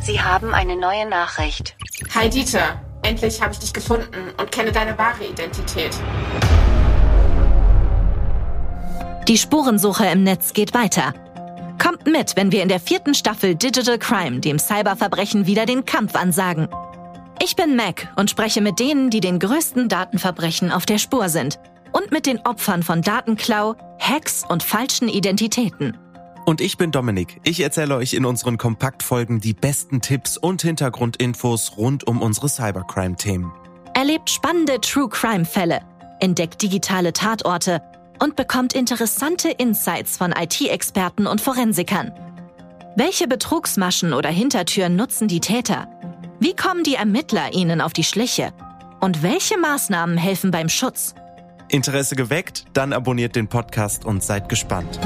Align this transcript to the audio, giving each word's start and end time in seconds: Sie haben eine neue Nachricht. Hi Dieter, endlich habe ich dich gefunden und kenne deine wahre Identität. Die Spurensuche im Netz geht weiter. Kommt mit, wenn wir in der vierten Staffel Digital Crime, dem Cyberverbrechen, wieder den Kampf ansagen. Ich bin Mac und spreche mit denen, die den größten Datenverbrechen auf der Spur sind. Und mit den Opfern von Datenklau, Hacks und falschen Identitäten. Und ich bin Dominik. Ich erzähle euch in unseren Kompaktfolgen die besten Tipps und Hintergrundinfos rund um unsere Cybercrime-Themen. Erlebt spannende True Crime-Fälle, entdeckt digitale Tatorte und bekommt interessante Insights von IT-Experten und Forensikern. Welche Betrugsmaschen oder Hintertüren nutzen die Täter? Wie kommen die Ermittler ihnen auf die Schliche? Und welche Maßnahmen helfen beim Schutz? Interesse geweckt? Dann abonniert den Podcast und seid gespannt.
Sie 0.00 0.20
haben 0.20 0.54
eine 0.54 0.76
neue 0.76 1.08
Nachricht. 1.08 1.76
Hi 2.14 2.28
Dieter, 2.30 2.80
endlich 3.02 3.42
habe 3.42 3.52
ich 3.52 3.58
dich 3.58 3.72
gefunden 3.72 4.30
und 4.38 4.52
kenne 4.52 4.70
deine 4.70 4.96
wahre 4.96 5.24
Identität. 5.24 5.90
Die 9.26 9.38
Spurensuche 9.38 10.06
im 10.06 10.22
Netz 10.22 10.52
geht 10.52 10.72
weiter. 10.74 11.14
Kommt 11.82 12.06
mit, 12.06 12.36
wenn 12.36 12.52
wir 12.52 12.62
in 12.62 12.68
der 12.68 12.80
vierten 12.80 13.14
Staffel 13.14 13.54
Digital 13.54 13.98
Crime, 13.98 14.40
dem 14.40 14.58
Cyberverbrechen, 14.58 15.46
wieder 15.46 15.66
den 15.66 15.84
Kampf 15.84 16.14
ansagen. 16.14 16.68
Ich 17.42 17.56
bin 17.56 17.74
Mac 17.74 18.12
und 18.16 18.30
spreche 18.30 18.60
mit 18.60 18.78
denen, 18.78 19.10
die 19.10 19.20
den 19.20 19.38
größten 19.38 19.88
Datenverbrechen 19.88 20.70
auf 20.70 20.86
der 20.86 20.98
Spur 20.98 21.28
sind. 21.28 21.58
Und 21.92 22.12
mit 22.12 22.26
den 22.26 22.38
Opfern 22.46 22.82
von 22.82 23.02
Datenklau, 23.02 23.74
Hacks 23.98 24.44
und 24.48 24.62
falschen 24.62 25.08
Identitäten. 25.08 25.98
Und 26.46 26.60
ich 26.60 26.76
bin 26.78 26.90
Dominik. 26.90 27.40
Ich 27.44 27.60
erzähle 27.60 27.96
euch 27.96 28.14
in 28.14 28.24
unseren 28.24 28.58
Kompaktfolgen 28.58 29.40
die 29.40 29.52
besten 29.52 30.00
Tipps 30.00 30.36
und 30.36 30.62
Hintergrundinfos 30.62 31.76
rund 31.76 32.06
um 32.06 32.22
unsere 32.22 32.48
Cybercrime-Themen. 32.48 33.52
Erlebt 33.94 34.30
spannende 34.30 34.80
True 34.80 35.08
Crime-Fälle, 35.08 35.80
entdeckt 36.20 36.62
digitale 36.62 37.12
Tatorte 37.12 37.82
und 38.22 38.36
bekommt 38.36 38.72
interessante 38.72 39.50
Insights 39.50 40.16
von 40.16 40.32
IT-Experten 40.32 41.26
und 41.26 41.40
Forensikern. 41.40 42.12
Welche 42.96 43.28
Betrugsmaschen 43.28 44.12
oder 44.12 44.30
Hintertüren 44.30 44.96
nutzen 44.96 45.28
die 45.28 45.40
Täter? 45.40 45.88
Wie 46.40 46.56
kommen 46.56 46.84
die 46.84 46.94
Ermittler 46.94 47.52
ihnen 47.52 47.80
auf 47.80 47.92
die 47.92 48.04
Schliche? 48.04 48.52
Und 49.00 49.22
welche 49.22 49.58
Maßnahmen 49.58 50.16
helfen 50.16 50.50
beim 50.50 50.68
Schutz? 50.68 51.14
Interesse 51.68 52.16
geweckt? 52.16 52.64
Dann 52.72 52.92
abonniert 52.92 53.36
den 53.36 53.48
Podcast 53.48 54.04
und 54.04 54.22
seid 54.22 54.48
gespannt. 54.48 54.98